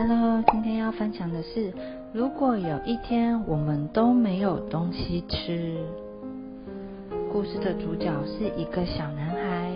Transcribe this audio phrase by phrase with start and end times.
[0.00, 1.72] Hello，今天要分享的是，
[2.12, 5.76] 如果有一天我们都没有东西吃。
[7.32, 9.72] 故事的主角是一个小男孩，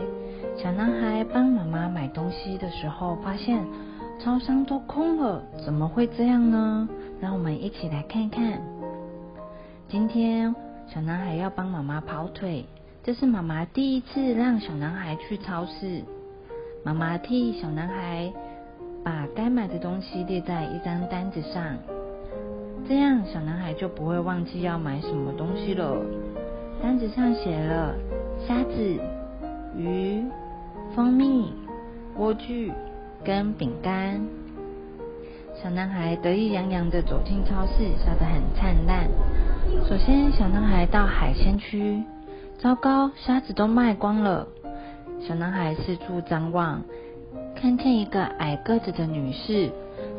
[0.57, 3.67] 小男孩帮妈妈买东西的时候，发现
[4.21, 6.89] 超商都空了，怎么会这样呢？
[7.21, 8.63] 让我们一起来看看。
[9.89, 10.55] 今天
[10.87, 12.65] 小男孩要帮妈妈跑腿，
[13.03, 16.05] 这是妈妈第一次让小男孩去超市。
[16.85, 18.33] 妈妈替小男孩。
[19.05, 21.77] 把该买的东西列在一张单子上，
[22.89, 25.97] 这样小男孩就不会忘记要买什么东西了。
[26.83, 27.95] 单子上写了
[28.47, 29.01] 虾子、
[29.77, 30.25] 鱼、
[30.95, 31.53] 蜂蜜、
[32.17, 32.73] 莴苣
[33.25, 34.21] 跟饼干。
[35.55, 39.09] 小男孩得意洋洋的走进超市，笑得很灿烂。
[39.89, 42.03] 首先，小男孩到海鲜区，
[42.59, 44.47] 糟糕，虾子都卖光了。
[45.21, 46.83] 小男孩四处张望。
[47.63, 49.71] 看见一个矮个子的女士，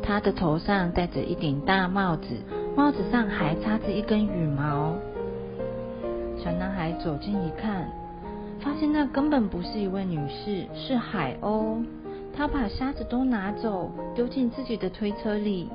[0.02, 2.24] 她的头上戴着一顶大帽子，
[2.74, 4.94] 帽子上还插着一根羽毛。
[6.42, 7.86] 小男孩走近一看，
[8.60, 11.84] 发现那根本不是一位女士，是海鸥。
[12.34, 15.68] 他把沙子都拿走，丢进自己的推车里。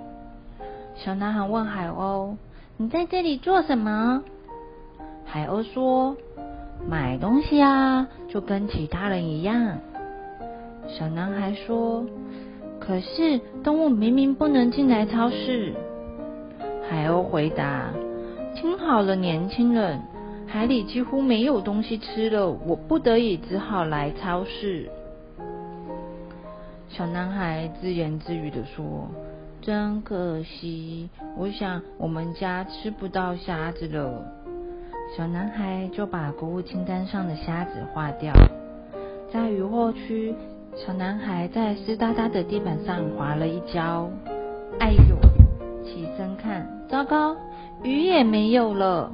[0.95, 2.36] 小男孩问海鸥
[2.77, 4.23] ：“你在这里做什么？”
[5.23, 6.17] 海鸥说
[6.89, 9.77] ：“买东西啊，就跟其他人一样。”
[10.97, 12.03] 小男孩说
[12.79, 15.73] ：“可是动物明明不能进来超市。”
[16.89, 17.93] 海鸥回答
[18.55, 20.01] ：“听好了，年轻人，
[20.47, 24.89] 海里几乎没有东西吃了，我不得已只好来超市。”
[26.89, 29.07] 小男孩自言自语的说
[29.61, 34.25] ：“真可惜，我想我们家吃不到虾子了。”
[35.15, 38.33] 小男孩就把购物清单上的虾子划掉，
[39.31, 40.33] 在渔获区。
[40.75, 44.09] 小男孩在湿哒哒的地板上滑了一跤，
[44.79, 45.17] 哎呦！
[45.83, 47.35] 起身看，糟糕，
[47.83, 49.11] 鱼也没有了。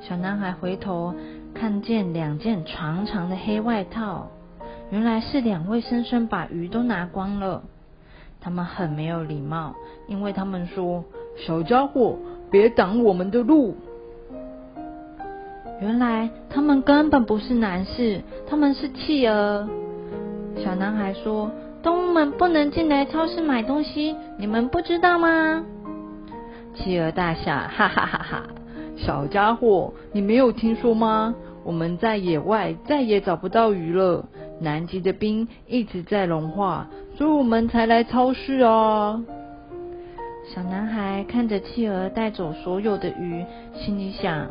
[0.00, 1.14] 小男孩回头
[1.54, 4.28] 看见两件长长的黑外套，
[4.90, 7.62] 原来是两位先生把鱼都拿光了。
[8.40, 9.74] 他们很没有礼貌，
[10.08, 11.04] 因为他们说
[11.46, 12.18] ：“小家伙，
[12.50, 13.76] 别挡我们的路。”
[15.80, 19.68] 原来他们根本不是男士，他们是企鹅。
[20.56, 21.50] 小男孩说
[21.82, 25.64] ：“动物们不能进来超市买东西，你们不知道吗？”
[26.74, 28.42] 企鹅大笑：“哈哈哈哈！
[28.96, 31.34] 小家伙，你没有听说吗？
[31.64, 34.24] 我们在野外再也找不到鱼了，
[34.60, 39.22] 南极的冰一直在融化，所以我们才来超市啊！”
[40.54, 44.50] 小男孩看着企鹅带走所有的鱼，心里想：“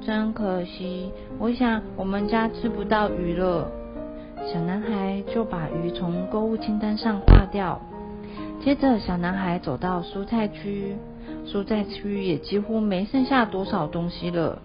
[0.00, 3.70] 真可惜，我想我们家吃不到鱼了。”
[4.50, 7.78] 小男孩就把鱼从购物清单上划掉。
[8.64, 10.96] 接着，小男孩走到蔬菜区，
[11.46, 14.58] 蔬菜区也几乎没剩下多少东西了。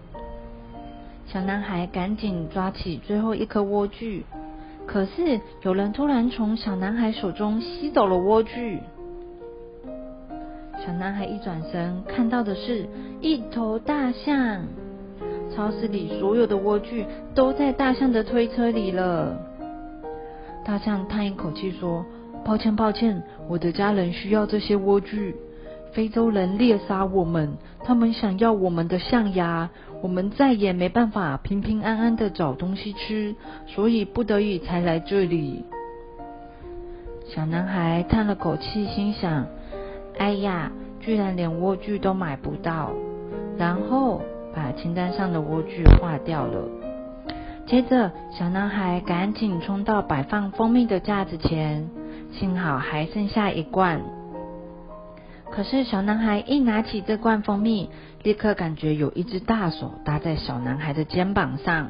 [1.26, 4.22] 小男孩赶紧抓起最后一颗莴苣，
[4.86, 8.78] 可是有人突然从小男孩手中吸走了莴苣。
[10.84, 12.86] 小男孩一转身，看到的是
[13.20, 14.62] 一头大象。
[15.54, 19.36] 超市里所有的莴苣都在大象的推车里了。
[20.64, 22.04] 大象叹一口气说
[22.42, 25.34] ：“抱歉，抱歉，我的家人需要这些莴苣。
[25.92, 29.70] 非洲人猎杀我们，他们想要我们的象牙，
[30.02, 33.36] 我们再也没办法平平安安的找东西吃，
[33.66, 35.64] 所以不得已才来这里。”
[37.28, 39.46] 小男孩叹了口气，心想
[40.18, 42.90] ：“哎呀，居然连莴苣都买不到。”
[43.56, 44.20] 然后
[44.54, 46.68] 把清单上的莴苣划掉了。
[47.66, 51.88] 接着，小男孩赶紧冲到摆放蜂蜜的架子前，
[52.32, 54.02] 幸好还剩下一罐。
[55.50, 57.88] 可是，小男孩一拿起这罐蜂蜜，
[58.22, 61.88] 立刻感觉有一只大手搭在小男孩的肩膀上。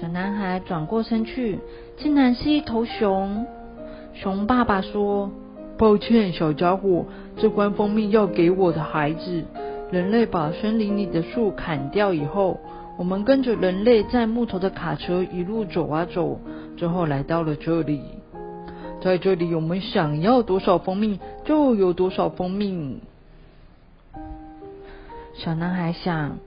[0.00, 1.58] 小男孩转过身去，
[1.98, 3.46] 竟然是一头熊。
[4.14, 5.30] 熊爸爸说
[5.76, 7.04] ：“抱歉，小家伙，
[7.36, 9.44] 这罐蜂蜜要给我的孩子。
[9.90, 12.58] 人类把森林里的树砍掉以后。”
[12.98, 16.40] 我们跟着人类在木头的卡车一路走啊走，
[16.76, 18.02] 最后来到了这里。
[19.00, 23.00] 在这里，我们想要多少蜂蜜就有多少蜂蜜。
[25.34, 26.38] 小男孩想，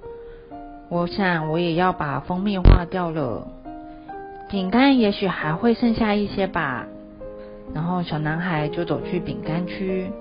[0.90, 3.48] 我想我也要把蜂蜜化掉了。
[4.50, 6.86] 饼干也许还会剩下一些吧。
[7.74, 10.12] 然后小男孩就走去饼干区。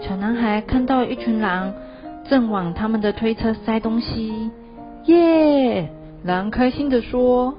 [0.00, 1.74] 小男孩看到一群狼
[2.26, 4.50] 正往他们的推车塞东西。
[5.06, 5.88] 耶！
[6.22, 7.54] 狼开心的说：“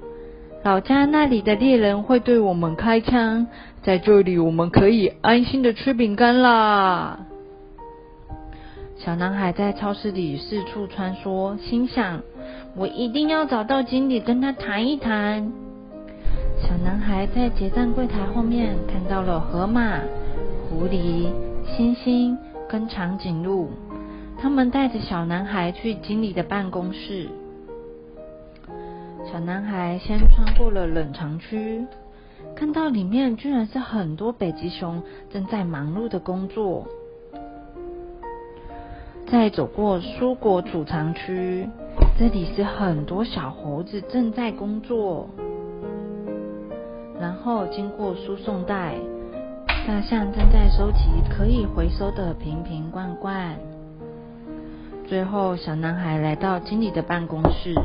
[0.63, 3.47] 老家那里的猎人会对我们开枪，
[3.81, 7.19] 在这里我们可以安心的吃饼干啦。
[8.97, 12.21] 小男孩在超市里四处穿梭，心想：
[12.75, 15.51] 我一定要找到经理，跟他谈一谈。
[16.61, 19.97] 小男孩在结账柜台后面看到了河马、
[20.69, 21.31] 狐狸、
[21.65, 22.37] 猩猩
[22.69, 23.71] 跟长颈鹿，
[24.41, 27.29] 他们带着小男孩去经理的办公室。
[29.31, 31.85] 小男孩先穿过了冷藏区，
[32.55, 36.87] 看到里面居然是很多北极熊正在忙碌的工作。
[39.27, 41.69] 再走过蔬果储藏区，
[42.17, 45.29] 这里是很多小猴子正在工作。
[47.19, 48.95] 然后经过输送带，
[49.85, 53.55] 大象正在收集可以回收的瓶瓶罐罐。
[55.11, 57.75] 最后，小男孩来到经理的办公室。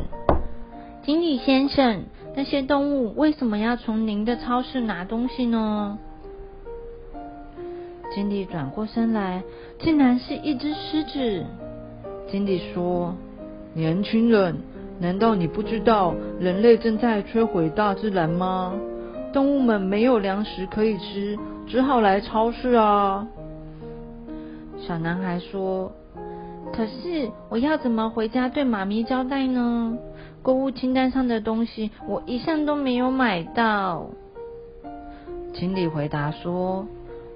[1.03, 2.05] 经理先生，
[2.37, 5.99] 那些动物为什么要从您的超市拿东西呢？
[8.15, 9.43] 经理转过身来，
[9.81, 11.45] 竟然是一只狮子。
[12.31, 13.13] 经理说
[13.75, 14.55] ：“年轻人，
[15.01, 18.73] 难道你不知道人类正在摧毁大自然吗？”
[19.35, 21.37] 动物们没有粮食可以吃，
[21.67, 23.27] 只好来超市啊。
[24.79, 25.91] 小男孩说
[26.73, 29.97] ：“可是我要怎么回家对妈咪交代呢？
[30.43, 34.07] 购物清单上的东西我一项都没有买到。”
[35.55, 36.87] 经理回答说：“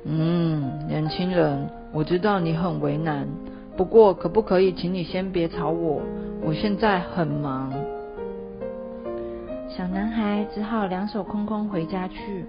[0.05, 3.27] 嗯，年轻人，我知道你很为难，
[3.77, 6.03] 不过可不可以请你先别吵我？
[6.43, 7.73] 我现在很忙。”
[9.71, 12.45] 小男孩只好两手空空回家去，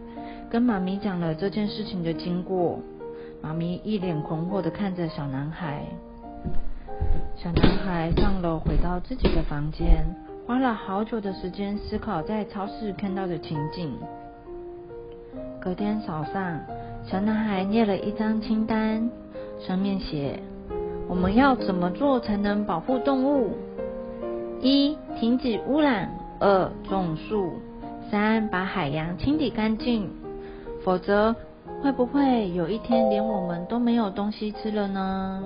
[0.49, 2.79] 跟妈咪讲了这件事情的经过。
[3.41, 5.85] 妈咪一脸困惑的看着小男孩。
[7.43, 10.05] 小男孩上楼回到自己的房间，
[10.45, 13.97] 花了好久的时间思考在超市看到的情景。
[15.59, 16.59] 隔天早上，
[17.03, 19.09] 小男孩列了一张清单，
[19.59, 20.39] 上面写：
[21.07, 23.57] 我们要怎么做才能保护动物？
[24.61, 26.11] 一、停止污染。
[26.39, 27.53] 二种树，
[28.11, 30.11] 三把海洋清理干净，
[30.83, 31.35] 否则
[31.81, 35.43] 会不会有一天连我们都没有东西吃了呢？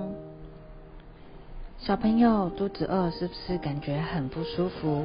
[1.86, 5.04] 小朋友肚子饿是不是感觉很不舒服？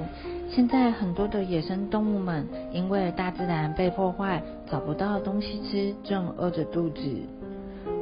[0.50, 2.44] 现在很多的野生动物们
[2.74, 7.02] 因为大自然被破坏，找不到东西吃，正饿着肚子。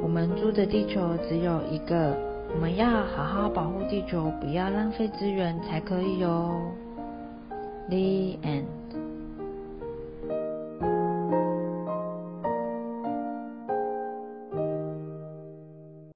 [0.02, 2.16] 我们住的地球只有一个，
[2.54, 6.72] 我们要好好保护地球，不要浪费资源才可以哦。
[7.90, 8.64] The end.